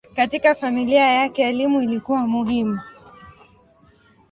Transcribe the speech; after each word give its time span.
Katika 0.15 0.55
familia 0.55 1.07
yake 1.07 1.49
elimu 1.49 1.81
ilikuwa 1.81 2.27
muhimu. 2.27 2.79